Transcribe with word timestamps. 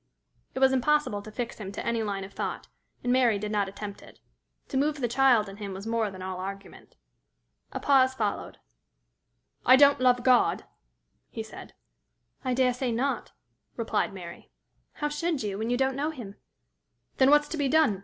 It 0.55 0.59
was 0.59 0.71
impossible 0.73 1.21
to 1.21 1.31
fix 1.31 1.59
him 1.59 1.71
to 1.73 1.85
any 1.85 2.01
line 2.01 2.23
of 2.23 2.33
thought, 2.33 2.67
and 3.03 3.13
Mary 3.13 3.37
did 3.37 3.51
not 3.51 3.69
attempt 3.69 4.01
it. 4.01 4.19
To 4.69 4.77
move 4.77 4.99
the 4.99 5.07
child 5.07 5.47
in 5.47 5.57
him 5.57 5.73
was 5.75 5.85
more 5.85 6.09
than 6.09 6.23
all 6.23 6.39
argument. 6.39 6.95
A 7.71 7.79
pause 7.79 8.15
followed. 8.15 8.57
"I 9.63 9.75
don't 9.75 9.99
love 9.99 10.23
God," 10.23 10.63
he 11.29 11.43
said. 11.43 11.75
"I 12.43 12.55
dare 12.55 12.73
say 12.73 12.91
not," 12.91 13.33
replied 13.77 14.11
Mary. 14.11 14.49
"How 14.93 15.07
should 15.07 15.43
you, 15.43 15.59
when 15.59 15.69
you 15.69 15.77
don't 15.77 15.95
know 15.95 16.09
him?" 16.09 16.33
"Then 17.17 17.29
what's 17.29 17.49
to 17.49 17.57
be 17.57 17.67
done? 17.69 17.99